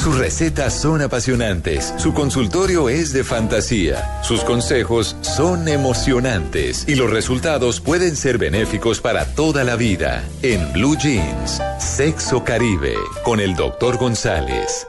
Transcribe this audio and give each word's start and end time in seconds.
Sus 0.00 0.16
recetas 0.16 0.80
son 0.80 1.02
apasionantes, 1.02 1.92
su 1.98 2.14
consultorio 2.14 2.88
es 2.88 3.12
de 3.12 3.22
fantasía, 3.22 4.22
sus 4.22 4.42
consejos 4.44 5.14
son 5.20 5.68
emocionantes 5.68 6.88
y 6.88 6.94
los 6.94 7.10
resultados 7.10 7.82
pueden 7.82 8.16
ser 8.16 8.38
benéficos 8.38 9.02
para 9.02 9.26
toda 9.34 9.62
la 9.62 9.76
vida. 9.76 10.24
En 10.40 10.72
Blue 10.72 10.96
Jeans, 10.96 11.60
Sexo 11.78 12.42
Caribe, 12.44 12.94
con 13.24 13.40
el 13.40 13.54
doctor 13.54 13.98
González. 13.98 14.86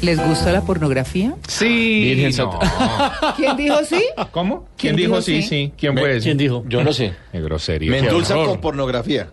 ¿Les 0.00 0.18
gusta 0.26 0.52
la 0.52 0.62
pornografía? 0.62 1.34
Sí. 1.46 2.14
Virgen 2.14 2.30
no. 2.30 2.58
Santa. 2.58 3.34
¿Quién 3.36 3.58
dijo 3.58 3.84
sí? 3.84 4.02
¿Cómo? 4.30 4.68
¿Quién 4.78 4.94
¿Quién, 4.94 4.96
dijo, 4.96 5.20
dijo 5.20 5.22
sí, 5.22 5.42
sí? 5.42 5.72
¿Quién 5.76 5.98
fue 5.98 6.16
ese? 6.16 6.24
¿Quién 6.24 6.38
dijo? 6.38 6.64
Yo 6.66 6.82
no 6.82 6.94
sé. 6.94 7.12
Qué 7.30 7.42
grosería. 7.42 7.90
Me 7.90 7.98
endulza 7.98 8.36
con 8.36 8.58
pornografía. 8.58 9.28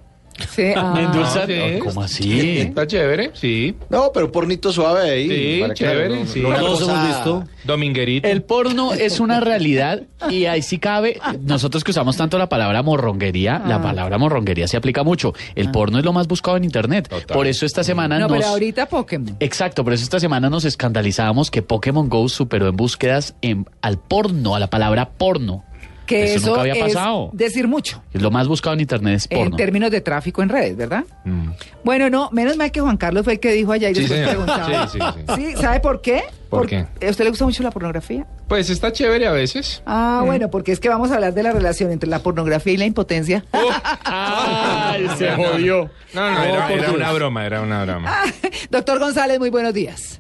Sí, 0.50 0.72
ah. 0.76 1.46
Sí. 1.46 1.54
No, 1.80 1.86
¿Cómo 1.86 2.02
así? 2.02 2.60
Está 2.60 2.88
chévere, 2.88 3.32
sí. 3.34 3.76
No, 3.90 4.12
pero 4.14 4.32
pornito 4.32 4.72
suave 4.72 5.10
ahí. 5.10 5.28
Sí, 5.30 5.62
para 5.62 5.74
que- 5.74 5.80
chévere, 5.80 6.20
no, 6.22 6.26
sí. 6.26 6.40
no 6.42 6.54
Todos 6.56 6.82
hemos 6.82 7.08
visto. 7.08 7.44
Dominguerito. 7.64 8.28
El 8.28 8.42
porno 8.44 8.94
es 8.94 9.20
una 9.20 9.40
realidad 9.40 10.04
y 10.30 10.46
ahí 10.46 10.62
sí 10.62 10.80
cabe, 10.80 11.20
nosotros 11.42 11.84
que 11.84 11.92
usamos 11.92 12.18
tanto 12.18 12.38
la 12.38 12.50
palabra 12.50 12.82
morronguería, 12.84 13.62
la 13.66 13.82
palabra 13.82 14.18
morronguería 14.18 14.68
se 14.68 14.78
aplica 14.78 15.04
mucho. 15.04 15.34
El 15.56 15.72
porno 15.72 16.00
es 16.00 16.06
lo 16.06 16.14
más 16.14 16.28
buscado 16.28 16.58
en 16.58 16.64
internet. 16.64 17.08
Total. 17.10 17.36
Por 17.36 17.48
eso 17.48 17.66
esta 17.66 17.84
semana 17.84 18.18
No, 18.20 18.28
nos... 18.28 18.38
pero 18.38 18.50
ahorita 18.50 18.88
Pokémon. 18.88 19.38
Exacto, 19.40 19.84
por 19.84 19.94
eso 19.94 20.04
esta 20.04 20.20
semana 20.20 20.50
nos 20.50 20.66
escandalizábamos 20.66 21.52
que 21.52 21.62
Pokémon 21.62 22.10
Go 22.10 22.28
superó 22.30 22.68
en 22.68 22.76
búsquedas 22.76 23.36
en, 23.42 23.66
al 23.82 24.00
porno, 24.00 24.56
a 24.56 24.60
la 24.60 24.70
palabra 24.70 25.10
porno. 25.12 25.64
Que 26.10 26.24
Eso 26.24 26.38
eso, 26.38 26.48
nunca 26.48 26.62
había 26.62 26.74
es 26.74 26.80
pasado. 26.96 27.30
decir 27.34 27.68
mucho 27.68 28.02
Es 28.12 28.20
lo 28.24 28.32
más 28.32 28.48
buscado 28.48 28.74
en 28.74 28.80
internet 28.80 29.16
es 29.18 29.28
en 29.30 29.38
porno. 29.38 29.58
términos 29.58 29.92
de 29.92 30.02
tráfico 30.02 30.42
en 30.42 30.50
redes, 30.50 30.76
¿verdad? 30.76 31.04
Mm. 31.24 31.50
Bueno, 31.84 32.10
no, 32.10 32.30
menos 32.32 32.58
mal 32.58 32.72
que 32.72 32.82
Juan 32.82 32.98
Carlos 32.98 33.24
fue 33.26 33.34
el 33.34 33.40
que 33.40 33.52
dijo 33.54 33.72
allá 33.72 33.92
y 33.92 33.94
Sí, 33.96 34.02
después 34.02 34.20
señor. 34.20 34.46
preguntaba. 34.48 34.88
Sí, 34.88 34.98
sí, 35.36 35.46
sí. 35.54 35.62
¿sabe 35.62 35.80
por 35.82 36.02
qué? 36.02 36.24
¿Por 36.50 36.62
Porque- 36.62 36.78
¿A 37.06 37.10
usted 37.12 37.24
le 37.26 37.30
gusta 37.30 37.46
mucho 37.46 37.62
la 37.62 37.70
pornografía? 37.70 38.26
Pues 38.48 38.72
está 38.72 38.92
chévere 38.92 39.28
a 39.28 39.32
veces. 39.32 39.84
Ah, 39.86 40.24
bueno, 40.26 40.50
porque 40.50 40.72
es 40.72 40.80
que 40.80 40.90
vamos 40.90 41.12
a 41.12 41.16
hablar 41.16 41.36
de 41.36 41.44
la 41.44 41.52
relación 41.52 41.92
entre 41.92 42.10
la 42.10 42.18
pornografía 42.24 42.74
y 42.74 42.78
la 42.78 42.86
impotencia. 42.86 43.46
¡Ay, 44.04 45.08
se 45.18 45.30
jodió! 45.36 45.90
No, 46.14 46.32
no, 46.32 46.42
era, 46.44 46.74
era 46.74 46.92
una 46.92 47.12
broma, 47.12 47.46
era 47.46 47.62
una 47.62 47.86
broma. 47.86 48.12
Doctor 48.72 48.98
González, 49.00 49.38
muy 49.40 49.52
buenos 49.52 49.74
días. 49.76 50.20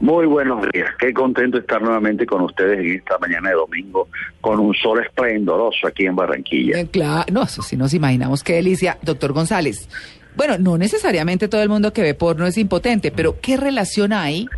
Muy 0.00 0.26
buenos 0.26 0.66
días, 0.72 0.90
qué 0.98 1.12
contento 1.12 1.58
estar 1.58 1.80
nuevamente 1.80 2.26
con 2.26 2.42
ustedes 2.42 2.80
en 2.80 2.96
esta 2.96 3.18
mañana 3.18 3.50
de 3.50 3.56
domingo 3.56 4.08
con 4.40 4.58
un 4.60 4.74
sol 4.74 5.02
esplendoroso 5.02 5.86
aquí 5.86 6.06
en 6.06 6.16
Barranquilla. 6.16 6.80
Eh, 6.80 6.88
claro, 6.90 7.24
no, 7.32 7.42
eso 7.42 7.62
sí 7.62 7.76
nos 7.76 7.94
imaginamos 7.94 8.42
qué 8.42 8.54
delicia. 8.54 8.98
Doctor 9.02 9.32
González, 9.32 9.88
bueno, 10.36 10.58
no 10.58 10.78
necesariamente 10.78 11.48
todo 11.48 11.62
el 11.62 11.68
mundo 11.68 11.92
que 11.92 12.02
ve 12.02 12.14
porno 12.14 12.46
es 12.46 12.56
impotente, 12.56 13.10
pero 13.10 13.40
¿qué 13.40 13.56
relación 13.56 14.12
hay 14.12 14.48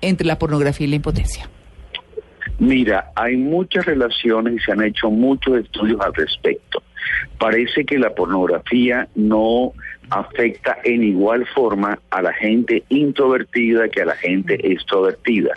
entre 0.00 0.26
la 0.26 0.38
pornografía 0.38 0.86
y 0.86 0.90
la 0.90 0.96
impotencia? 0.96 1.48
Mira, 2.62 3.10
hay 3.16 3.36
muchas 3.36 3.84
relaciones 3.86 4.54
y 4.54 4.58
se 4.60 4.70
han 4.70 4.84
hecho 4.84 5.10
muchos 5.10 5.58
estudios 5.58 6.00
al 6.00 6.14
respecto. 6.14 6.80
Parece 7.36 7.84
que 7.84 7.98
la 7.98 8.14
pornografía 8.14 9.08
no 9.16 9.72
afecta 10.10 10.78
en 10.84 11.02
igual 11.02 11.44
forma 11.56 11.98
a 12.10 12.22
la 12.22 12.32
gente 12.32 12.84
introvertida 12.88 13.88
que 13.88 14.02
a 14.02 14.06
la 14.06 14.14
gente 14.14 14.60
extrovertida. 14.72 15.54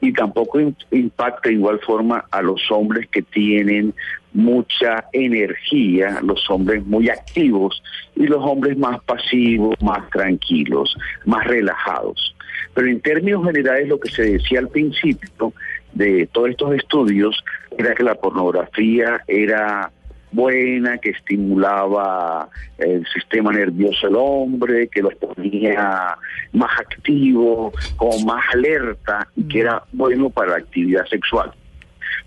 Y 0.00 0.14
tampoco 0.14 0.58
im- 0.58 0.74
impacta 0.90 1.50
de 1.50 1.56
igual 1.56 1.78
forma 1.80 2.24
a 2.30 2.40
los 2.40 2.62
hombres 2.70 3.06
que 3.10 3.20
tienen 3.20 3.92
mucha 4.32 5.04
energía, 5.12 6.18
los 6.22 6.48
hombres 6.48 6.82
muy 6.86 7.10
activos 7.10 7.82
y 8.16 8.26
los 8.26 8.42
hombres 8.42 8.78
más 8.78 9.02
pasivos, 9.04 9.76
más 9.82 10.08
tranquilos, 10.08 10.96
más 11.26 11.46
relajados. 11.46 12.34
Pero 12.74 12.88
en 12.88 13.00
términos 13.02 13.44
generales 13.44 13.86
lo 13.88 14.00
que 14.00 14.10
se 14.10 14.22
decía 14.22 14.60
al 14.60 14.68
principio 14.68 15.52
de 15.94 16.28
todos 16.32 16.50
estos 16.50 16.74
estudios 16.74 17.44
era 17.76 17.94
que 17.94 18.02
la 18.02 18.14
pornografía 18.14 19.22
era 19.26 19.90
buena, 20.32 20.98
que 20.98 21.10
estimulaba 21.10 22.48
el 22.78 23.06
sistema 23.06 23.52
nervioso 23.52 24.06
del 24.06 24.16
hombre, 24.16 24.88
que 24.88 25.02
lo 25.02 25.10
ponía 25.10 26.16
más 26.52 26.70
activo, 26.80 27.72
como 27.96 28.18
más 28.20 28.44
alerta 28.54 29.28
y 29.36 29.46
que 29.46 29.60
era 29.60 29.82
bueno 29.92 30.30
para 30.30 30.52
la 30.52 30.56
actividad 30.56 31.04
sexual. 31.06 31.52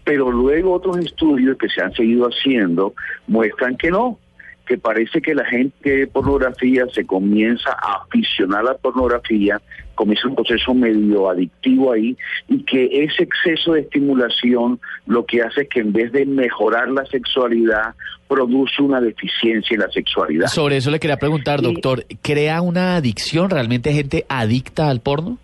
Pero 0.03 0.31
luego 0.31 0.73
otros 0.73 0.99
estudios 0.99 1.57
que 1.57 1.67
se 1.67 1.81
han 1.81 1.93
seguido 1.93 2.27
haciendo 2.27 2.93
muestran 3.27 3.75
que 3.75 3.89
no, 3.89 4.19
que 4.65 4.77
parece 4.77 5.21
que 5.21 5.35
la 5.35 5.45
gente 5.45 5.89
de 5.89 6.07
pornografía 6.07 6.85
se 6.93 7.05
comienza 7.05 7.71
a 7.71 8.03
aficionar 8.03 8.61
a 8.61 8.71
la 8.71 8.73
pornografía, 8.77 9.61
comienza 9.95 10.27
un 10.27 10.35
proceso 10.35 10.73
medio 10.73 11.29
adictivo 11.29 11.91
ahí, 11.91 12.17
y 12.49 12.63
que 12.63 13.03
ese 13.03 13.23
exceso 13.23 13.73
de 13.73 13.81
estimulación 13.81 14.79
lo 15.05 15.25
que 15.25 15.41
hace 15.41 15.61
es 15.61 15.69
que 15.69 15.79
en 15.79 15.93
vez 15.93 16.11
de 16.11 16.25
mejorar 16.25 16.89
la 16.89 17.05
sexualidad, 17.05 17.93
produce 18.27 18.81
una 18.81 18.99
deficiencia 18.99 19.75
en 19.75 19.81
la 19.81 19.89
sexualidad. 19.91 20.47
Sobre 20.47 20.77
eso 20.77 20.89
le 20.89 20.99
quería 20.99 21.17
preguntar, 21.17 21.61
doctor, 21.61 22.05
¿crea 22.21 22.61
una 22.61 22.95
adicción? 22.95 23.49
¿Realmente 23.49 23.93
gente 23.93 24.25
adicta 24.27 24.89
al 24.89 24.99
porno? 25.01 25.37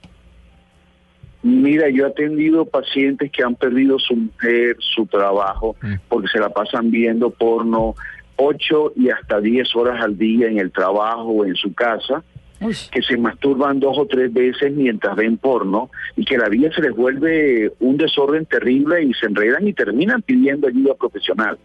Mira, 1.43 1.89
yo 1.89 2.05
he 2.05 2.09
atendido 2.09 2.65
pacientes 2.65 3.31
que 3.31 3.43
han 3.43 3.55
perdido 3.55 3.97
su 3.97 4.15
mujer, 4.15 4.75
su 4.79 5.07
trabajo, 5.07 5.75
Mm. 5.81 5.95
porque 6.07 6.27
se 6.27 6.39
la 6.39 6.49
pasan 6.49 6.91
viendo 6.91 7.31
porno 7.31 7.95
ocho 8.41 8.93
y 8.95 9.09
hasta 9.09 9.39
diez 9.39 9.75
horas 9.75 10.01
al 10.01 10.17
día 10.17 10.47
en 10.47 10.59
el 10.59 10.71
trabajo 10.71 11.23
o 11.23 11.45
en 11.45 11.55
su 11.55 11.73
casa, 11.73 12.23
Uy, 12.59 12.75
que 12.91 13.01
se 13.01 13.17
masturban 13.17 13.79
dos 13.79 13.97
o 13.97 14.05
tres 14.05 14.31
veces 14.31 14.71
mientras 14.71 15.15
ven 15.15 15.37
porno 15.37 15.89
y 16.15 16.25
que 16.25 16.37
la 16.37 16.49
vida 16.49 16.71
se 16.73 16.81
les 16.81 16.95
vuelve 16.95 17.71
un 17.79 17.97
desorden 17.97 18.45
terrible 18.45 19.03
y 19.03 19.13
se 19.13 19.25
enredan 19.25 19.67
y 19.67 19.73
terminan 19.73 20.21
pidiendo 20.21 20.67
ayuda 20.67 20.93
profesional. 20.95 21.57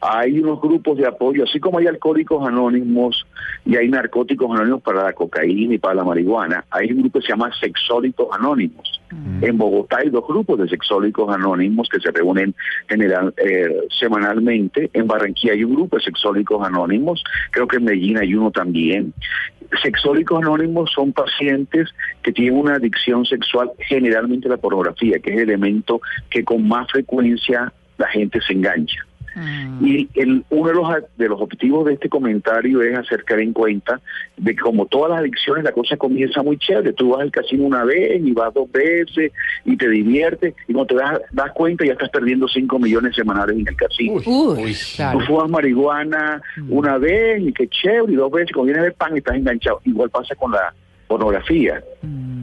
Hay 0.00 0.38
unos 0.38 0.60
grupos 0.60 0.96
de 0.96 1.06
apoyo, 1.06 1.44
así 1.44 1.58
como 1.58 1.78
hay 1.78 1.86
alcohólicos 1.86 2.46
anónimos 2.46 3.26
y 3.64 3.76
hay 3.76 3.88
narcóticos 3.88 4.50
anónimos 4.50 4.82
para 4.82 5.04
la 5.04 5.12
cocaína 5.12 5.74
y 5.74 5.78
para 5.78 5.96
la 5.96 6.04
marihuana, 6.04 6.64
hay 6.70 6.92
un 6.92 7.00
grupo 7.00 7.18
que 7.18 7.26
se 7.26 7.32
llama 7.32 7.50
sexólicos 7.60 8.28
anónimos. 8.32 9.00
En 9.40 9.56
Bogotá 9.56 9.98
hay 9.98 10.10
dos 10.10 10.26
grupos 10.26 10.58
de 10.58 10.68
sexólicos 10.68 11.34
anónimos 11.34 11.88
que 11.88 11.98
se 11.98 12.10
reúnen 12.10 12.54
general, 12.88 13.32
eh, 13.38 13.88
semanalmente. 13.98 14.90
En 14.92 15.06
Barranquilla 15.06 15.54
hay 15.54 15.64
un 15.64 15.74
grupo 15.74 15.96
de 15.96 16.02
sexólicos 16.02 16.64
anónimos, 16.66 17.24
creo 17.50 17.66
que 17.66 17.78
en 17.78 17.84
Medellín 17.84 18.18
hay 18.18 18.34
uno 18.34 18.50
también. 18.50 19.14
Sexólicos 19.82 20.42
anónimos 20.42 20.90
son 20.92 21.12
pacientes 21.12 21.88
que 22.22 22.32
tienen 22.32 22.60
una 22.60 22.74
adicción 22.74 23.24
sexual, 23.24 23.70
generalmente 23.78 24.48
la 24.48 24.56
pornografía, 24.58 25.18
que 25.18 25.30
es 25.30 25.36
el 25.36 25.50
elemento 25.50 26.00
que 26.30 26.44
con 26.44 26.68
más 26.68 26.90
frecuencia 26.90 27.72
la 27.96 28.08
gente 28.08 28.40
se 28.40 28.52
engancha. 28.52 29.07
Y 29.80 30.08
el, 30.14 30.44
uno 30.50 30.68
de 30.68 30.74
los, 30.74 30.88
de 31.16 31.28
los 31.28 31.40
objetivos 31.40 31.86
de 31.86 31.94
este 31.94 32.08
comentario 32.08 32.82
es 32.82 32.96
hacer 32.96 33.24
caer 33.24 33.40
en 33.40 33.52
cuenta 33.52 34.00
de 34.36 34.54
que 34.54 34.60
como 34.60 34.86
todas 34.86 35.10
las 35.10 35.20
adicciones 35.20 35.64
la 35.64 35.72
cosa 35.72 35.96
comienza 35.96 36.42
muy 36.42 36.58
chévere. 36.58 36.92
Tú 36.92 37.10
vas 37.10 37.20
al 37.20 37.30
casino 37.30 37.64
una 37.64 37.84
vez 37.84 38.20
y 38.24 38.32
vas 38.32 38.52
dos 38.54 38.70
veces 38.70 39.32
y 39.64 39.76
te 39.76 39.88
diviertes 39.88 40.54
y 40.66 40.72
cuando 40.72 40.94
te 40.94 41.02
das, 41.02 41.20
das 41.32 41.52
cuenta 41.52 41.84
ya 41.84 41.92
estás 41.92 42.10
perdiendo 42.10 42.48
5 42.48 42.78
millones 42.78 43.14
semanales 43.14 43.56
en 43.56 43.68
el 43.68 43.76
casino. 43.76 44.20
uy, 44.24 44.76
claro. 44.96 45.18
Tú 45.18 45.24
fumas 45.26 45.50
marihuana 45.50 46.42
una 46.68 46.98
vez 46.98 47.42
y 47.42 47.52
qué 47.52 47.68
chévere 47.68 48.12
y 48.12 48.16
dos 48.16 48.30
veces 48.30 48.50
y 48.50 48.54
cuando 48.54 48.72
vienes 48.72 48.82
ver 48.82 48.94
pan 48.94 49.16
estás 49.16 49.36
enganchado. 49.36 49.80
Igual 49.84 50.10
pasa 50.10 50.34
con 50.34 50.52
la 50.52 50.74
pornografía 51.06 51.82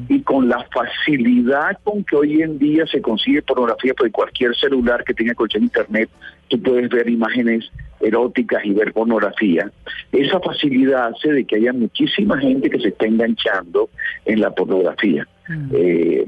y 0.08 0.22
con 0.22 0.48
la 0.50 0.64
facilidad 0.74 1.78
con 1.84 2.04
que 2.04 2.16
hoy 2.16 2.42
en 2.42 2.58
día 2.60 2.86
se 2.88 3.02
consigue 3.02 3.42
pornografía 3.42 3.94
por 3.94 4.10
cualquier 4.12 4.56
celular 4.56 5.04
que 5.04 5.14
tenga 5.14 5.34
coche 5.34 5.58
en 5.58 5.66
internet, 5.66 6.10
tú 6.48 6.62
puedes 6.62 6.90
ver 6.90 7.10
imágenes 7.10 7.72
eróticas 8.00 8.64
y 8.66 8.74
ver 8.74 8.94
pornografía. 8.94 9.72
Esa 10.12 10.40
facilidad 10.40 11.08
hace 11.08 11.32
de 11.32 11.46
que 11.46 11.56
haya 11.56 11.74
muchísima 11.74 12.38
gente 12.38 12.70
que 12.70 12.80
se 12.80 12.90
está 12.90 13.06
enganchando 13.06 13.90
en 14.26 14.42
la 14.42 14.52
pornografía. 14.52 15.28
Eh, 15.74 16.28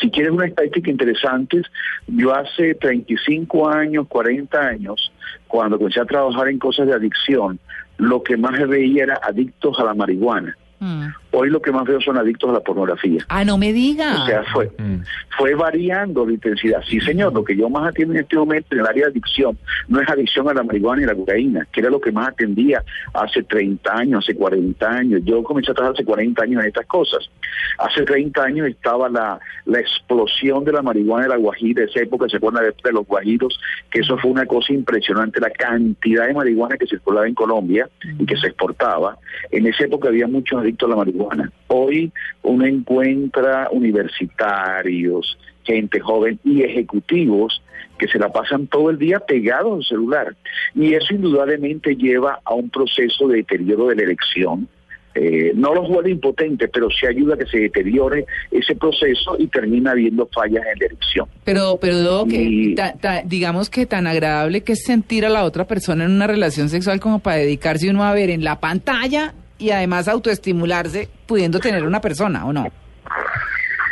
si 0.00 0.10
quieres 0.10 0.32
una 0.32 0.46
estadística 0.46 0.90
interesante, 0.90 1.62
yo 2.06 2.34
hace 2.34 2.74
35 2.74 3.68
años, 3.68 4.06
40 4.08 4.58
años, 4.58 5.12
cuando 5.46 5.78
comencé 5.78 6.00
a 6.00 6.04
trabajar 6.04 6.48
en 6.48 6.58
cosas 6.58 6.86
de 6.86 6.94
adicción, 6.94 7.58
lo 7.96 8.22
que 8.22 8.36
más 8.36 8.66
veía 8.68 9.04
era 9.04 9.20
adictos 9.22 9.78
a 9.78 9.84
la 9.84 9.94
marihuana. 9.94 10.56
Mm. 10.80 11.06
Hoy 11.40 11.50
lo 11.50 11.62
que 11.62 11.70
más 11.70 11.84
veo 11.84 12.00
son 12.00 12.18
adictos 12.18 12.50
a 12.50 12.54
la 12.54 12.60
pornografía. 12.60 13.24
Ah, 13.28 13.44
no 13.44 13.56
me 13.58 13.72
diga. 13.72 14.24
O 14.24 14.26
sea, 14.26 14.42
fue, 14.52 14.72
Mm. 14.78 15.02
fue 15.36 15.54
variando 15.54 16.26
la 16.26 16.32
intensidad. 16.32 16.80
Sí, 16.88 17.00
señor, 17.00 17.32
lo 17.32 17.44
que 17.44 17.56
yo 17.56 17.68
más 17.70 17.88
atiendo 17.88 18.14
en 18.14 18.20
este 18.20 18.34
momento 18.36 18.68
en 18.72 18.80
el 18.80 18.86
área 18.86 19.04
de 19.06 19.10
adicción 19.12 19.56
no 19.86 20.00
es 20.00 20.08
adicción 20.08 20.48
a 20.48 20.54
la 20.54 20.64
marihuana 20.64 21.02
y 21.02 21.06
la 21.06 21.14
cocaína, 21.14 21.66
que 21.70 21.80
era 21.80 21.90
lo 21.90 22.00
que 22.00 22.10
más 22.10 22.28
atendía 22.28 22.82
hace 23.14 23.44
30 23.44 23.92
años, 23.96 24.24
hace 24.24 24.34
40 24.36 24.90
años. 24.90 25.20
Yo 25.24 25.42
comencé 25.44 25.70
a 25.70 25.74
trabajar 25.74 25.94
hace 25.94 26.04
40 26.04 26.42
años 26.42 26.62
en 26.62 26.68
estas 26.68 26.86
cosas. 26.86 27.30
Hace 27.78 28.02
30 28.02 28.42
años 28.42 28.66
estaba 28.66 29.08
la, 29.08 29.38
la 29.66 29.78
explosión 29.80 30.64
de 30.64 30.72
la 30.72 30.82
marihuana 30.82 31.26
y 31.26 31.28
la 31.30 31.36
guajira, 31.36 31.84
esa 31.84 32.00
época 32.00 32.26
se 32.28 32.38
acuerdan 32.38 32.64
de, 32.64 32.74
de 32.82 32.92
los 32.92 33.06
guajiros, 33.06 33.58
que 33.90 34.00
eso 34.00 34.16
fue 34.18 34.30
una 34.32 34.46
cosa 34.46 34.72
impresionante, 34.72 35.40
la 35.40 35.50
cantidad 35.50 36.26
de 36.26 36.34
marihuana 36.34 36.76
que 36.76 36.86
circulaba 36.86 37.26
en 37.28 37.34
Colombia 37.34 37.88
y 38.18 38.26
que 38.26 38.36
se 38.36 38.48
exportaba. 38.48 39.18
En 39.50 39.66
esa 39.66 39.84
época 39.84 40.08
había 40.08 40.26
muchos 40.26 40.60
adictos 40.60 40.88
a 40.88 40.90
la 40.90 40.96
marihuana. 40.96 41.27
Hoy 41.68 42.12
uno 42.42 42.64
encuentra 42.66 43.68
universitarios, 43.70 45.38
gente 45.64 46.00
joven 46.00 46.38
y 46.44 46.62
ejecutivos 46.62 47.62
que 47.98 48.08
se 48.08 48.18
la 48.18 48.30
pasan 48.32 48.66
todo 48.68 48.90
el 48.90 48.98
día 48.98 49.18
pegados 49.20 49.78
al 49.78 49.84
celular. 49.84 50.36
Y 50.74 50.94
eso 50.94 51.14
indudablemente 51.14 51.96
lleva 51.96 52.40
a 52.44 52.54
un 52.54 52.70
proceso 52.70 53.26
de 53.28 53.38
deterioro 53.38 53.88
de 53.88 53.96
la 53.96 54.02
elección. 54.02 54.68
Eh, 55.14 55.50
no 55.56 55.74
los 55.74 55.88
vuelve 55.88 56.10
impotentes, 56.10 56.70
pero 56.72 56.88
sí 56.90 57.04
ayuda 57.06 57.34
a 57.34 57.38
que 57.38 57.46
se 57.46 57.58
deteriore 57.58 58.24
ese 58.52 58.76
proceso 58.76 59.36
y 59.36 59.48
termina 59.48 59.90
habiendo 59.90 60.28
fallas 60.32 60.62
en 60.72 60.78
la 60.78 60.86
elección. 60.86 61.26
Pero, 61.44 61.76
pero 61.80 61.98
Doc, 61.98 62.28
Y- 62.30 62.76
ta- 62.76 62.92
ta- 62.92 63.22
digamos 63.24 63.68
que 63.68 63.84
tan 63.84 64.06
agradable 64.06 64.60
que 64.62 64.74
es 64.74 64.84
sentir 64.84 65.26
a 65.26 65.28
la 65.28 65.42
otra 65.42 65.66
persona 65.66 66.04
en 66.04 66.12
una 66.12 66.28
relación 66.28 66.68
sexual 66.68 67.00
como 67.00 67.18
para 67.18 67.38
dedicarse 67.38 67.90
uno 67.90 68.04
a 68.04 68.14
ver 68.14 68.30
en 68.30 68.44
la 68.44 68.60
pantalla 68.60 69.34
y 69.58 69.70
además 69.70 70.08
autoestimularse 70.08 71.08
pudiendo 71.26 71.58
tener 71.58 71.84
una 71.84 72.00
persona, 72.00 72.46
¿o 72.46 72.52
no? 72.52 72.66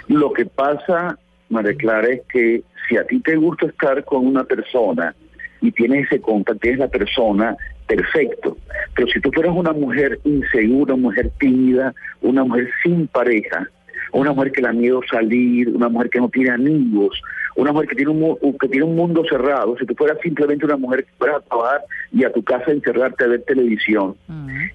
Lo 0.09 0.33
que 0.33 0.47
pasa, 0.47 1.19
María 1.49 1.75
Clara, 1.75 2.09
es 2.09 2.23
que 2.29 2.63
si 2.89 2.97
a 2.97 3.05
ti 3.05 3.21
te 3.21 3.37
gusta 3.37 3.67
estar 3.67 4.05
con 4.05 4.27
una 4.27 4.45
persona 4.45 5.15
y 5.61 5.73
tienes 5.73 6.07
ese 6.07 6.21
contacto, 6.21 6.61
tienes 6.61 6.79
la 6.79 6.89
persona, 6.89 7.57
perfecto. 7.87 8.57
Pero 8.95 9.09
si 9.09 9.21
tú 9.21 9.31
fueras 9.33 9.55
una 9.55 9.73
mujer 9.73 10.21
insegura, 10.25 10.95
una 10.95 11.09
mujer 11.09 11.31
tímida, 11.39 11.95
una 12.21 12.45
mujer 12.45 12.69
sin 12.83 13.09
pareja, 13.09 13.69
una 14.13 14.33
mujer 14.33 14.53
que 14.53 14.63
le 14.63 14.69
da 14.69 14.73
miedo 14.73 15.01
salir, 15.11 15.69
una 15.69 15.89
mujer 15.89 16.11
que 16.11 16.21
no 16.21 16.29
tiene 16.29 16.51
amigos, 16.51 17.21
una 17.57 17.73
mujer 17.73 17.89
que 17.89 17.97
tiene 17.97 18.11
un, 18.11 18.59
que 18.59 18.69
tiene 18.69 18.85
un 18.85 18.97
mundo 18.97 19.25
cerrado, 19.29 19.77
si 19.79 19.87
tú 19.87 19.95
fueras 19.95 20.19
simplemente 20.23 20.65
una 20.65 20.77
mujer 20.77 21.05
que 21.05 21.11
fuera 21.19 21.37
a 21.37 21.41
trabajar 21.41 21.81
y 22.13 22.25
a 22.25 22.33
tu 22.33 22.43
casa 22.43 22.71
encerrarte 22.71 23.25
a 23.25 23.29
ver 23.29 23.43
televisión, 23.43 24.15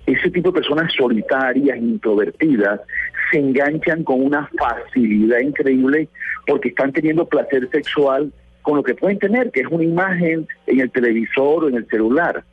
ese 0.06 0.30
tipo 0.31 0.50
de 0.50 0.60
personas 0.60 0.92
solitarias, 0.94 1.78
introvertidas, 1.78 2.81
se 3.31 3.39
enganchan 3.39 4.04
con 4.04 4.22
una 4.22 4.50
facilidad 4.57 5.39
increíble 5.39 6.10
porque 6.48 6.69
están 6.69 6.92
teniendo 6.92 7.25
placer 7.25 7.69
sexual 7.72 8.31
con 8.62 8.78
lo 8.78 8.84
que 8.84 8.95
pueden 8.95 9.19
tener, 9.19 9.51
que 9.51 9.62
es 9.62 9.68
una 9.68 9.84
imagen 9.84 10.48
en 10.68 10.80
el 10.80 10.92
televisor 10.92 11.63
o 11.63 11.69
en 11.69 11.75
el 11.75 11.88
celular. 11.88 12.44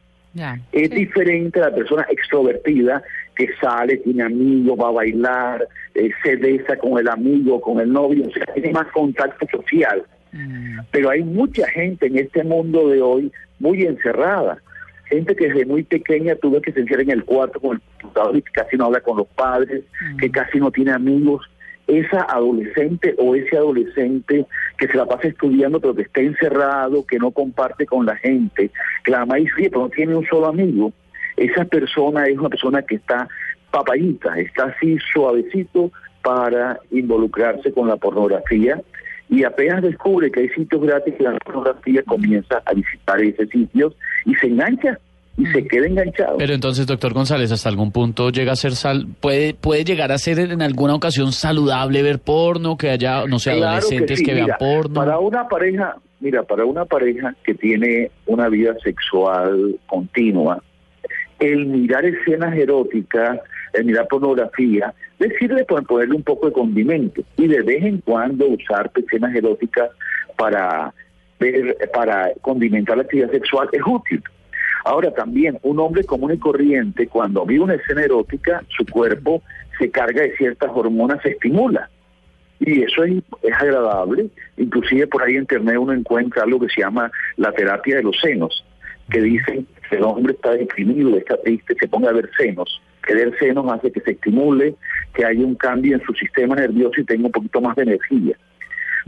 Es 0.72 0.90
diferente 0.90 1.60
a 1.60 1.70
la 1.70 1.74
persona 1.74 2.06
extrovertida 2.08 3.02
que 3.34 3.48
sale, 3.60 3.96
tiene 3.98 4.22
amigos, 4.22 4.78
va 4.78 4.88
a 4.88 4.92
bailar, 4.92 5.66
eh, 5.94 6.10
se 6.22 6.36
besa 6.36 6.76
con 6.76 6.98
el 6.98 7.08
amigo, 7.08 7.60
con 7.60 7.80
el 7.80 7.92
novio, 7.92 8.26
o 8.28 8.30
sea, 8.30 8.44
tiene 8.54 8.72
más 8.72 8.86
contacto 8.92 9.46
social. 9.50 10.04
Mm. 10.32 10.80
Pero 10.90 11.10
hay 11.10 11.22
mucha 11.22 11.68
gente 11.68 12.06
en 12.06 12.18
este 12.18 12.44
mundo 12.44 12.88
de 12.88 13.02
hoy 13.02 13.32
muy 13.58 13.82
encerrada. 13.82 14.58
Gente 15.04 15.34
que 15.34 15.48
desde 15.48 15.64
muy 15.64 15.82
pequeña 15.82 16.34
tuvo 16.36 16.60
que 16.60 16.72
se 16.72 16.80
encierra 16.80 17.02
en 17.02 17.10
el 17.10 17.24
cuarto 17.24 17.60
con 17.60 17.76
el 17.76 17.82
computador 18.00 18.36
y 18.36 18.42
que 18.42 18.52
casi 18.52 18.76
no 18.76 18.86
habla 18.86 19.00
con 19.00 19.16
los 19.16 19.26
padres, 19.28 19.82
que 20.18 20.30
casi 20.30 20.58
no 20.58 20.70
tiene 20.70 20.92
amigos. 20.92 21.48
Esa 21.86 22.20
adolescente 22.24 23.14
o 23.16 23.34
ese 23.34 23.56
adolescente 23.56 24.44
que 24.76 24.86
se 24.86 24.96
la 24.96 25.06
pasa 25.06 25.28
estudiando 25.28 25.80
pero 25.80 25.94
que 25.94 26.02
está 26.02 26.20
encerrado, 26.20 27.06
que 27.06 27.18
no 27.18 27.30
comparte 27.30 27.86
con 27.86 28.04
la 28.04 28.16
gente, 28.16 28.70
que 29.02 29.10
la 29.10 29.20
mamá 29.20 29.36
dice, 29.36 29.52
"Oye, 29.56 29.70
pero 29.70 29.82
no 29.82 29.88
tiene 29.88 30.14
un 30.14 30.26
solo 30.26 30.48
amigo, 30.48 30.92
esa 31.38 31.64
persona 31.64 32.26
es 32.26 32.36
una 32.36 32.50
persona 32.50 32.82
que 32.82 32.96
está 32.96 33.26
papayita, 33.70 34.38
está 34.38 34.64
así 34.64 34.98
suavecito 35.12 35.90
para 36.22 36.78
involucrarse 36.90 37.72
con 37.72 37.88
la 37.88 37.96
pornografía 37.96 38.80
y 39.28 39.44
apenas 39.44 39.82
descubre 39.82 40.30
que 40.30 40.40
hay 40.40 40.48
sitios 40.50 40.82
gratis 40.82 41.14
la 41.20 41.38
pornografía 41.38 42.02
comienza 42.04 42.62
a 42.64 42.72
visitar 42.72 43.20
esos 43.20 43.48
sitios 43.50 43.94
y 44.24 44.34
se 44.34 44.46
engancha 44.46 44.98
y 45.36 45.46
se 45.46 45.66
queda 45.66 45.86
enganchado. 45.86 46.38
Pero 46.38 46.52
entonces, 46.52 46.86
doctor 46.86 47.12
González, 47.12 47.52
hasta 47.52 47.68
algún 47.68 47.92
punto 47.92 48.30
llega 48.30 48.52
a 48.52 48.56
ser 48.56 48.72
sal, 48.72 49.06
puede 49.20 49.54
puede 49.54 49.84
llegar 49.84 50.10
a 50.10 50.18
ser 50.18 50.40
en 50.40 50.62
alguna 50.62 50.94
ocasión 50.94 51.32
saludable 51.32 52.02
ver 52.02 52.18
porno, 52.18 52.76
que 52.76 52.90
haya, 52.90 53.24
no 53.26 53.38
sé, 53.38 53.52
Claro 53.52 53.66
adolescentes 53.66 54.18
sí, 54.18 54.24
que, 54.24 54.34
vean 54.34 54.46
mira, 54.46 54.58
porno. 54.58 54.94
Para 54.94 55.18
una 55.18 55.46
pareja, 55.46 55.96
mira, 56.20 56.42
para 56.42 56.64
una 56.64 56.84
pareja 56.84 57.34
que 57.44 57.54
tiene 57.54 58.10
una 58.26 58.48
vida 58.48 58.74
sexual 58.82 59.78
continua, 59.86 60.62
el 61.38 61.66
mirar 61.66 62.04
escenas 62.04 62.56
eróticas, 62.56 63.38
el 63.74 63.84
mirar 63.84 64.08
pornografía, 64.08 64.92
le 65.18 65.36
sirve 65.38 65.64
para 65.64 65.82
ponerle 65.82 66.16
un 66.16 66.22
poco 66.22 66.46
de 66.46 66.52
condimento 66.52 67.22
y 67.36 67.46
de 67.48 67.62
vez 67.62 67.84
en 67.84 67.98
cuando 67.98 68.46
usar 68.46 68.90
escenas 68.94 69.34
eróticas 69.34 69.90
para 70.36 70.92
ver, 71.40 71.76
para 71.92 72.32
condimentar 72.40 72.96
la 72.96 73.02
actividad 73.02 73.30
sexual 73.30 73.68
es 73.72 73.82
útil. 73.84 74.22
Ahora 74.84 75.12
también, 75.12 75.58
un 75.62 75.80
hombre 75.80 76.04
común 76.04 76.32
y 76.32 76.38
corriente, 76.38 77.08
cuando 77.08 77.44
vive 77.44 77.64
una 77.64 77.74
escena 77.74 78.02
erótica, 78.02 78.62
su 78.68 78.86
cuerpo 78.86 79.42
se 79.78 79.90
carga 79.90 80.22
de 80.22 80.36
ciertas 80.36 80.70
hormonas, 80.72 81.20
se 81.22 81.30
estimula. 81.30 81.90
Y 82.60 82.82
eso 82.82 83.04
es, 83.04 83.14
es 83.42 83.54
agradable. 83.54 84.28
Inclusive 84.56 85.06
por 85.06 85.22
ahí 85.22 85.34
en 85.34 85.40
internet 85.40 85.76
uno 85.78 85.92
encuentra 85.92 86.42
algo 86.42 86.60
que 86.60 86.68
se 86.68 86.80
llama 86.80 87.10
la 87.36 87.52
terapia 87.52 87.96
de 87.96 88.02
los 88.02 88.18
senos, 88.20 88.64
que 89.10 89.20
dicen 89.20 89.66
que 89.88 89.96
el 89.96 90.04
hombre 90.04 90.32
está 90.34 90.52
deprimido, 90.52 91.16
está 91.16 91.36
triste, 91.36 91.74
se 91.78 91.88
ponga 91.88 92.10
a 92.10 92.14
ver 92.14 92.30
senos. 92.36 92.80
Que 93.08 93.14
ver 93.14 93.34
senos 93.40 93.64
hace 93.72 93.90
que 93.90 94.00
se 94.00 94.10
estimule, 94.10 94.74
que 95.14 95.24
haya 95.24 95.40
un 95.40 95.54
cambio 95.54 95.96
en 95.96 96.02
su 96.04 96.12
sistema 96.12 96.54
nervioso 96.54 97.00
y 97.00 97.04
tenga 97.04 97.24
un 97.26 97.32
poquito 97.32 97.60
más 97.62 97.74
de 97.76 97.84
energía. 97.84 98.36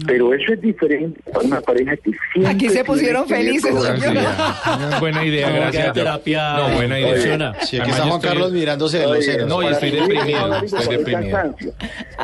Pero 0.07 0.33
eso 0.33 0.55
es 0.55 0.61
diferente 0.63 1.21
para 1.31 1.47
una 1.47 1.61
pareja 1.61 1.95
que 1.99 2.13
siempre... 2.33 2.51
Aquí 2.51 2.71
se 2.71 2.83
pusieron 2.83 3.29
felices, 3.29 3.75
ya. 4.01 4.99
buena 4.99 5.23
idea, 5.23 5.51
No, 5.51 5.57
gracias. 5.57 5.87
la 5.89 5.93
terapia 5.93 6.53
No, 6.57 6.75
buena 6.77 6.99
idea. 6.99 7.13
funciona. 7.13 7.55
Sí, 7.61 7.79
aquí 7.79 7.91
está 7.91 8.05
yo 8.05 8.09
Juan 8.09 8.17
estoy- 8.21 8.29
Carlos 8.31 8.53
mirándose 8.53 8.99
de 8.99 9.07
los 9.07 9.23
ceros. 9.27 9.49
No, 9.49 9.63
y 9.63 9.67
estoy 9.67 9.91
deprimido, 9.91 10.63
estoy 10.63 10.97
deprimido. 10.97 11.31
cansancio. 11.37 11.73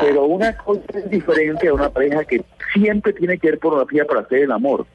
Pero 0.00 0.24
una 0.24 0.56
cosa 0.56 0.80
es 0.94 1.10
diferente 1.10 1.68
a 1.68 1.74
una 1.74 1.90
pareja 1.90 2.24
que 2.24 2.42
siempre 2.72 3.12
tiene 3.12 3.36
que 3.36 3.50
ver 3.50 3.58
pornografía 3.58 4.06
para 4.06 4.20
hacer 4.20 4.38
el 4.44 4.52
amor. 4.52 4.86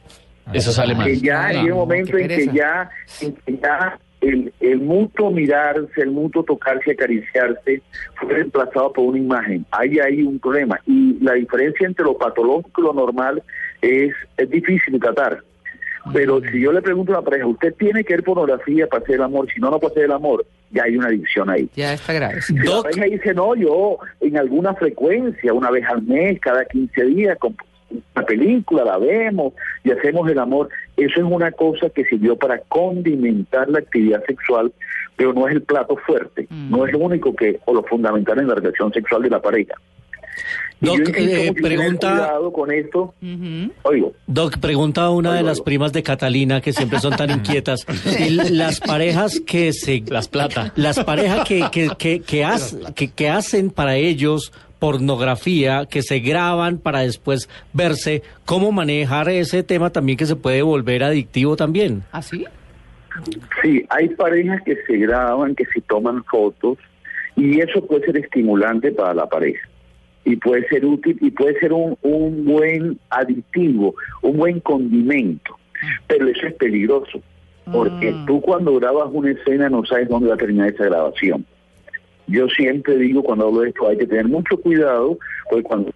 Eso 0.51 0.71
sale 0.71 0.95
mal. 0.95 1.05
que 1.05 1.19
ya 1.19 1.45
Ay, 1.45 1.57
hay 1.57 1.69
un 1.69 1.77
momento 1.77 2.17
en 2.17 2.27
que 2.27 2.47
ya, 2.51 2.89
en 3.21 3.33
que 3.35 3.57
ya 3.61 3.99
el, 4.21 4.53
el 4.59 4.79
mutuo 4.79 5.31
mirarse, 5.31 6.01
el 6.01 6.11
mutuo 6.11 6.43
tocarse, 6.43 6.91
acariciarse, 6.91 7.81
fue 8.15 8.33
reemplazado 8.33 8.93
por 8.93 9.05
una 9.05 9.17
imagen. 9.17 9.65
Ahí 9.71 9.99
hay 9.99 10.21
un 10.21 10.39
problema. 10.39 10.79
Y 10.85 11.17
la 11.21 11.33
diferencia 11.33 11.87
entre 11.87 12.05
lo 12.05 12.17
patológico 12.17 12.81
y 12.81 12.85
lo 12.85 12.93
normal 12.93 13.43
es, 13.81 14.13
es 14.37 14.49
difícil 14.49 14.93
de 14.93 14.99
tratar. 14.99 15.43
Pero 16.13 16.41
si 16.41 16.59
yo 16.59 16.71
le 16.71 16.81
pregunto 16.81 17.13
a 17.13 17.17
la 17.17 17.21
pareja, 17.21 17.45
¿usted 17.45 17.73
tiene 17.75 18.03
que 18.03 18.15
ver 18.15 18.23
pornografía 18.23 18.87
para 18.87 19.03
hacer 19.03 19.15
el 19.15 19.21
amor? 19.21 19.47
Si 19.53 19.59
no, 19.59 19.69
no 19.69 19.79
puede 19.79 19.93
hacer 19.93 20.05
el 20.05 20.11
amor. 20.11 20.45
Ya 20.71 20.83
hay 20.83 20.97
una 20.97 21.07
adicción 21.07 21.49
ahí. 21.49 21.69
Ya 21.75 21.93
está 21.93 22.13
grave. 22.13 22.41
Si 22.41 22.57
la 22.57 22.81
pareja 22.81 23.05
dice, 23.05 23.33
no, 23.33 23.55
yo 23.55 23.97
en 24.19 24.37
alguna 24.37 24.73
frecuencia, 24.73 25.53
una 25.53 25.69
vez 25.69 25.85
al 25.87 26.01
mes, 26.03 26.39
cada 26.39 26.65
15 26.65 27.05
días, 27.05 27.37
con 27.37 27.55
una 28.15 28.25
película, 28.25 28.83
la 28.83 28.97
vemos 28.97 29.53
y 29.83 29.91
hacemos 29.91 30.29
el 30.29 30.39
amor. 30.39 30.69
Eso 31.01 31.15
es 31.15 31.23
una 31.23 31.51
cosa 31.51 31.89
que 31.89 32.05
sirvió 32.05 32.35
para 32.35 32.59
condimentar 32.59 33.67
la 33.67 33.79
actividad 33.79 34.23
sexual, 34.27 34.71
pero 35.15 35.33
no 35.33 35.47
es 35.47 35.55
el 35.55 35.63
plato 35.63 35.97
fuerte, 35.97 36.47
no 36.69 36.85
es 36.85 36.93
lo 36.93 36.99
único 36.99 37.35
que, 37.35 37.59
o 37.65 37.73
lo 37.73 37.81
fundamental 37.81 38.37
en 38.37 38.47
la 38.47 38.53
relación 38.53 38.93
sexual 38.93 39.23
de 39.23 39.31
la 39.31 39.41
pareja. 39.41 39.73
Doc, 40.81 40.99
eh, 41.15 41.53
pregunta- 41.53 42.31
con 42.51 42.71
esto. 42.71 43.13
Oigo, 43.83 44.13
Doc, 44.27 44.57
pregunta 44.57 45.09
una 45.11 45.35
de 45.35 45.43
las 45.43 45.57
oigo. 45.57 45.65
primas 45.65 45.93
de 45.93 46.01
Catalina 46.03 46.59
que 46.59 46.73
siempre 46.73 46.99
son 46.99 47.15
tan 47.15 47.29
inquietas. 47.39 47.85
Las 48.51 48.79
parejas 48.79 49.39
que 49.45 49.73
se... 49.73 50.03
Las 50.07 50.27
plata. 50.27 50.73
Las 50.75 51.03
parejas 51.03 51.47
que, 51.47 51.65
que, 51.71 51.89
que, 51.97 52.19
que, 52.21 52.43
haz- 52.43 52.75
que, 52.95 53.09
que 53.11 53.29
hacen 53.29 53.69
para 53.69 53.95
ellos 53.95 54.51
pornografía, 54.79 55.85
que 55.85 56.01
se 56.01 56.19
graban 56.19 56.79
para 56.79 57.01
después 57.01 57.47
verse, 57.73 58.23
¿cómo 58.45 58.71
manejar 58.71 59.29
ese 59.29 59.61
tema 59.61 59.91
también 59.91 60.17
que 60.17 60.25
se 60.25 60.35
puede 60.35 60.63
volver 60.63 61.03
adictivo 61.03 61.55
también? 61.55 62.01
¿Ah, 62.11 62.23
sí? 62.23 62.45
Sí, 63.61 63.85
hay 63.89 64.09
parejas 64.09 64.61
que 64.65 64.75
se 64.87 64.97
graban, 64.97 65.53
que 65.53 65.65
se 65.73 65.81
toman 65.81 66.23
fotos 66.23 66.77
y 67.35 67.59
eso 67.59 67.85
puede 67.85 68.05
ser 68.05 68.17
estimulante 68.17 68.91
para 68.91 69.13
la 69.13 69.27
pareja 69.27 69.67
y 70.23 70.35
puede 70.35 70.67
ser 70.67 70.85
útil 70.85 71.17
y 71.21 71.31
puede 71.31 71.59
ser 71.59 71.73
un, 71.73 71.97
un 72.01 72.45
buen 72.45 72.99
aditivo, 73.09 73.95
un 74.21 74.37
buen 74.37 74.59
condimento, 74.59 75.57
pero 76.07 76.27
eso 76.27 76.47
es 76.47 76.53
peligroso 76.55 77.21
Porque 77.71 78.13
tú 78.27 78.39
cuando 78.41 78.75
grabas 78.79 79.09
una 79.11 79.31
escena 79.31 79.69
no 79.69 79.85
sabes 79.85 80.09
dónde 80.09 80.29
va 80.29 80.35
a 80.35 80.37
terminar 80.37 80.69
esa 80.69 80.85
grabación. 80.85 81.45
Yo 82.27 82.47
siempre 82.49 82.97
digo 82.97 83.23
cuando 83.23 83.47
hablo 83.47 83.61
de 83.61 83.69
esto 83.69 83.87
hay 83.87 83.97
que 83.97 84.07
tener 84.07 84.27
mucho 84.27 84.57
cuidado, 84.57 85.17
porque 85.49 85.63
cuando 85.63 85.91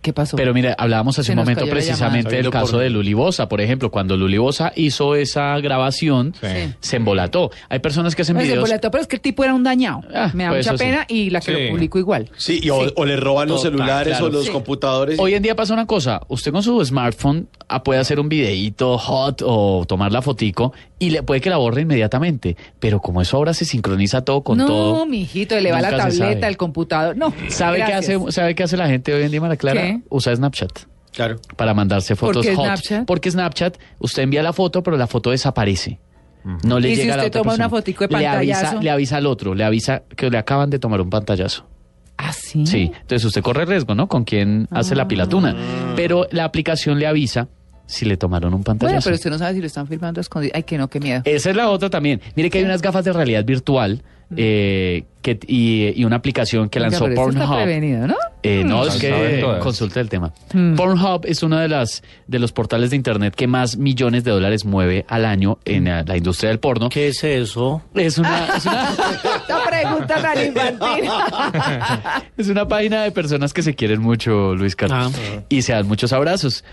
¿Qué 0.00 0.12
pasó? 0.12 0.36
Pero 0.36 0.54
mire, 0.54 0.74
hablábamos 0.78 1.18
hace 1.18 1.26
Se 1.26 1.32
un 1.32 1.38
momento 1.38 1.66
precisamente 1.66 2.36
del 2.36 2.50
caso 2.50 2.78
de 2.78 2.88
Luli 2.88 3.14
Bosa. 3.14 3.48
Por 3.48 3.60
ejemplo, 3.60 3.90
cuando 3.90 4.16
Luli 4.16 4.38
Bosa 4.38 4.72
hizo 4.76 5.14
esa 5.16 5.58
grabación, 5.60 6.34
Sí. 6.40 6.72
se 6.80 6.96
embolató. 6.96 7.50
Hay 7.68 7.80
personas 7.80 8.14
que 8.14 8.22
hacen 8.22 8.36
Pues, 8.36 8.46
se 8.46 8.52
videos... 8.52 8.64
embolató, 8.64 8.90
pero 8.90 9.02
es 9.02 9.08
que 9.08 9.16
el 9.16 9.22
tipo 9.22 9.42
era 9.44 9.54
un 9.54 9.64
dañado. 9.64 10.02
Ah, 10.14 10.30
Me 10.34 10.44
da 10.44 10.50
pues 10.50 10.66
mucha 10.66 10.78
sí. 10.78 10.84
pena 10.84 11.04
y 11.08 11.30
la 11.30 11.40
que 11.40 11.54
Sí. 11.54 11.62
lo 11.64 11.70
publico 11.70 11.98
igual. 11.98 12.30
Sí, 12.36 12.60
y 12.62 12.70
o, 12.70 12.78
o 12.94 13.04
le 13.04 13.16
roban 13.16 13.48
los 13.48 13.62
Total, 13.62 13.72
celulares 13.72 14.08
claro. 14.18 14.26
o 14.26 14.30
los 14.30 14.44
Sí. 14.46 14.52
computadores. 14.52 15.18
Hoy 15.18 15.34
en 15.34 15.42
día 15.42 15.56
pasa 15.56 15.74
una 15.74 15.86
cosa, 15.86 16.20
usted 16.28 16.52
con 16.52 16.62
su 16.62 16.84
smartphone 16.84 17.48
ah, 17.68 17.82
puede 17.82 18.00
hacer 18.00 18.20
un 18.20 18.28
videíto 18.28 18.96
hot 18.98 19.42
o 19.44 19.84
tomar 19.86 20.12
la 20.12 20.22
fotico 20.22 20.72
y 20.98 21.10
le 21.10 21.22
puede 21.22 21.40
que 21.40 21.50
la 21.50 21.56
borre 21.56 21.82
inmediatamente, 21.82 22.56
pero 22.80 23.00
como 23.00 23.22
eso 23.22 23.36
ahora 23.36 23.54
se 23.54 23.64
sincroniza 23.64 24.22
todo 24.22 24.42
con 24.42 24.58
no, 24.58 24.66
todo. 24.66 25.06
mijito, 25.06 25.58
le 25.58 25.70
va 25.70 25.80
la 25.80 25.96
tableta, 25.96 26.48
el 26.48 26.56
computador. 26.56 27.16
No. 27.16 27.32
¿Sabe 27.48 27.84
qué, 27.84 27.92
hace, 27.92 28.18
¿Sabe 28.30 28.54
qué 28.54 28.64
hace 28.64 28.76
la 28.76 28.88
gente 28.88 29.14
hoy 29.14 29.22
en 29.22 29.30
día, 29.30 29.40
Mara 29.40 29.56
Clara? 29.56 29.80
¿Qué? 29.80 30.00
Usa 30.08 30.34
Snapchat. 30.34 30.70
Claro. 31.12 31.36
Para 31.56 31.74
mandarse 31.74 32.14
¿Por 32.16 32.28
fotos 32.28 32.46
qué 32.46 32.54
hot. 32.54 32.64
Snapchat? 32.64 33.06
Porque 33.06 33.30
Snapchat, 33.30 33.78
usted 33.98 34.22
envía 34.22 34.42
la 34.42 34.52
foto, 34.52 34.82
pero 34.82 34.96
la 34.96 35.06
foto 35.06 35.30
desaparece. 35.30 36.00
No 36.62 36.78
le 36.80 36.90
¿Y 36.90 36.96
si 36.96 37.02
llega 37.02 37.14
a 37.14 37.16
la 37.18 37.22
usted 37.24 37.40
otra 37.40 37.42
toma 37.42 37.54
una 37.54 37.68
fotico 37.68 38.06
de 38.06 38.16
le 38.16 38.26
avisa, 38.26 38.54
pantallazo? 38.54 38.82
le 38.82 38.90
avisa 38.90 39.16
al 39.18 39.26
otro, 39.26 39.54
le 39.54 39.64
avisa 39.64 40.02
que 40.16 40.30
le 40.30 40.38
acaban 40.38 40.70
de 40.70 40.78
tomar 40.78 41.00
un 41.00 41.10
pantallazo. 41.10 41.66
¿Ah, 42.16 42.32
sí? 42.32 42.66
Sí, 42.66 42.90
entonces 43.00 43.24
usted 43.24 43.42
corre 43.42 43.64
riesgo, 43.64 43.94
¿no? 43.94 44.08
Con 44.08 44.24
quien 44.24 44.66
hace 44.70 44.96
la 44.96 45.06
pilatuna. 45.06 45.54
Pero 45.94 46.26
la 46.32 46.44
aplicación 46.44 46.98
le 46.98 47.06
avisa 47.06 47.48
si 47.88 48.04
le 48.04 48.16
tomaron 48.16 48.52
un 48.54 48.62
pantallazo. 48.62 48.92
Bueno, 48.94 49.00
pero 49.02 49.16
usted 49.16 49.30
no 49.30 49.38
sabe 49.38 49.54
si 49.54 49.60
lo 49.60 49.66
están 49.66 49.88
filmando 49.88 50.20
escondido. 50.20 50.52
Ay, 50.54 50.62
que 50.62 50.76
no, 50.78 50.86
qué 50.88 51.00
miedo. 51.00 51.22
Esa 51.24 51.50
es 51.50 51.56
la 51.56 51.70
otra 51.70 51.88
también. 51.90 52.20
Mire 52.36 52.50
que 52.50 52.58
hay 52.58 52.64
unas 52.64 52.82
gafas 52.82 53.04
de 53.04 53.12
realidad 53.14 53.44
virtual 53.44 54.02
eh, 54.36 55.04
que, 55.22 55.40
y, 55.46 55.90
y 55.98 56.04
una 56.04 56.16
aplicación 56.16 56.68
que 56.68 56.78
Oiga, 56.78 56.90
lanzó 56.90 57.06
pero 57.06 57.14
eso 57.22 57.30
está 57.30 57.40
Pornhub. 57.46 57.62
prevenido, 57.64 58.06
¿no? 58.06 58.14
Eh, 58.42 58.62
no, 58.62 58.84
Mm. 58.84 58.88
es 58.88 58.96
que 58.96 59.38
todas. 59.40 59.62
consulte 59.62 60.00
el 60.00 60.10
tema. 60.10 60.34
Mm. 60.52 60.74
Pornhub 60.74 61.24
es 61.24 61.42
uno 61.42 61.56
de 61.58 61.66
las 61.68 62.02
de 62.26 62.38
los 62.38 62.52
portales 62.52 62.90
de 62.90 62.96
internet 62.96 63.34
que 63.34 63.46
más 63.46 63.78
millones 63.78 64.24
de 64.24 64.30
dólares 64.32 64.66
mueve 64.66 65.06
al 65.08 65.24
año 65.24 65.58
en 65.64 65.84
la 65.86 66.14
industria 66.16 66.50
del 66.50 66.58
porno. 66.58 66.90
¿Qué 66.90 67.08
es 67.08 67.24
eso? 67.24 67.80
Es 67.94 68.18
una, 68.18 68.48
es 68.54 68.66
una, 68.66 68.90
Esta 69.40 69.64
pregunta 69.66 70.20
tan 70.20 70.44
infantil. 70.46 71.10
es 72.36 72.48
una 72.48 72.68
página 72.68 73.04
de 73.04 73.12
personas 73.12 73.54
que 73.54 73.62
se 73.62 73.74
quieren 73.74 74.00
mucho, 74.02 74.54
Luis 74.54 74.76
Carlos, 74.76 75.14
Ah. 75.16 75.40
y 75.48 75.62
se 75.62 75.72
dan 75.72 75.88
muchos 75.88 76.12
abrazos. 76.12 76.64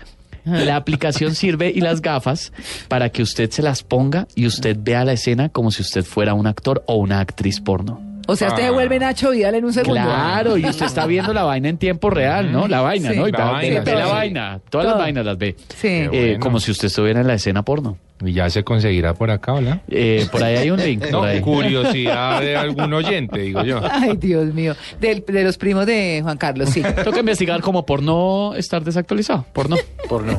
La 0.46 0.76
aplicación 0.76 1.34
sirve 1.34 1.72
y 1.74 1.80
las 1.80 2.00
gafas 2.00 2.52
para 2.86 3.10
que 3.10 3.22
usted 3.22 3.50
se 3.50 3.62
las 3.62 3.82
ponga 3.82 4.28
y 4.36 4.46
usted 4.46 4.76
vea 4.80 5.04
la 5.04 5.12
escena 5.12 5.48
como 5.48 5.72
si 5.72 5.82
usted 5.82 6.04
fuera 6.04 6.34
un 6.34 6.46
actor 6.46 6.84
o 6.86 6.94
una 6.94 7.18
actriz 7.18 7.60
porno. 7.60 8.05
O 8.26 8.36
sea, 8.36 8.48
usted 8.48 8.64
se 8.64 8.70
vuelve 8.70 8.98
Nacho 8.98 9.30
Vidal 9.30 9.54
en 9.54 9.64
un 9.64 9.72
segundo. 9.72 9.94
Claro, 10.00 10.56
y 10.56 10.64
usted 10.66 10.86
está 10.86 11.06
viendo 11.06 11.32
la 11.32 11.44
vaina 11.44 11.68
en 11.68 11.78
tiempo 11.78 12.10
real, 12.10 12.50
¿no? 12.52 12.66
La 12.68 12.80
vaina, 12.80 13.10
Sí. 13.12 13.16
¿no? 13.18 13.28
Y 13.28 13.32
La 13.32 13.38
ve- 13.46 13.52
vaina, 13.52 13.80
ve, 13.82 13.94
la 13.94 14.06
vaina, 14.06 14.60
todas 14.70 14.84
Todo. 14.86 14.94
las 14.96 14.98
vainas 15.04 15.24
las 15.26 15.38
ve. 15.38 15.56
Sí. 15.76 15.88
Eh, 15.88 16.08
bueno. 16.10 16.40
Como 16.40 16.60
si 16.60 16.70
usted 16.72 16.86
estuviera 16.86 17.20
en 17.20 17.26
la 17.26 17.34
escena 17.34 17.62
porno. 17.62 17.98
Y 18.24 18.32
ya 18.32 18.48
se 18.48 18.64
conseguirá 18.64 19.12
por 19.12 19.30
acá, 19.30 19.52
¿verdad? 19.52 19.82
Eh, 19.90 20.26
por 20.32 20.42
ahí 20.42 20.56
hay 20.56 20.70
un 20.70 20.78
link. 20.82 21.04
No, 21.10 21.18
por 21.18 21.28
ahí. 21.28 21.40
curiosidad 21.42 22.40
de 22.40 22.56
algún 22.56 22.92
oyente, 22.94 23.38
digo 23.40 23.62
yo. 23.62 23.80
Ay, 23.92 24.16
Dios 24.16 24.54
mío. 24.54 24.74
Del- 25.00 25.22
de 25.26 25.44
los 25.44 25.58
primos 25.58 25.84
de 25.86 26.20
Juan 26.22 26.38
Carlos, 26.38 26.70
sí. 26.70 26.82
Toca 27.04 27.20
investigar 27.20 27.60
como 27.60 27.84
por 27.84 28.02
no 28.02 28.54
estar 28.54 28.82
desactualizado, 28.82 29.44
por 29.52 29.68
no. 29.68 29.76
Por 30.08 30.22
no. 30.24 30.38